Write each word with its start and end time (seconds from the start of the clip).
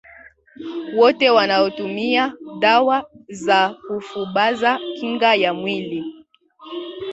Wote 0.95 1.29
wanaotumia 1.29 2.33
dawa 2.59 3.05
za 3.29 3.75
kufubaza 3.87 4.79
kinga 4.99 5.35
ya 5.35 5.53
mwili 5.53 6.03